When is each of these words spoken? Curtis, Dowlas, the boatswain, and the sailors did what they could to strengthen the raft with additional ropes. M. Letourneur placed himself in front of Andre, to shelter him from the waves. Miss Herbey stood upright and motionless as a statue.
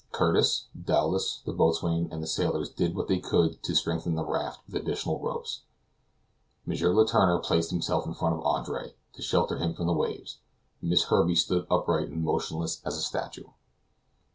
Curtis, 0.11 0.65
Dowlas, 0.75 1.43
the 1.45 1.53
boatswain, 1.53 2.09
and 2.11 2.23
the 2.23 2.27
sailors 2.27 2.71
did 2.71 2.95
what 2.95 3.07
they 3.07 3.19
could 3.19 3.61
to 3.61 3.75
strengthen 3.75 4.15
the 4.15 4.25
raft 4.25 4.61
with 4.65 4.75
additional 4.81 5.19
ropes. 5.19 5.61
M. 6.67 6.73
Letourneur 6.73 7.37
placed 7.43 7.69
himself 7.69 8.07
in 8.07 8.15
front 8.15 8.33
of 8.33 8.43
Andre, 8.43 8.95
to 9.13 9.21
shelter 9.21 9.59
him 9.59 9.75
from 9.75 9.85
the 9.85 9.93
waves. 9.93 10.39
Miss 10.81 11.03
Herbey 11.03 11.35
stood 11.35 11.67
upright 11.69 12.09
and 12.09 12.23
motionless 12.23 12.81
as 12.83 12.97
a 12.97 13.01
statue. 13.03 13.49